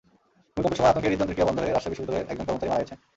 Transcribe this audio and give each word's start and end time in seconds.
ভূমিকম্পের 0.53 0.77
সময় 0.79 0.91
আতঙ্কে 0.91 1.09
হৃদ্যন্ত্রের 1.11 1.35
ক্রিয়া 1.35 1.49
বন্ধ 1.49 1.59
হয়ে 1.61 1.73
রাজশাহী 1.75 1.91
বিশ্ববিদ্যালয়ের 1.91 2.29
একজন 2.31 2.45
কর্মচারী 2.47 2.69
মারা 2.71 2.81
গেছেন। 2.83 2.97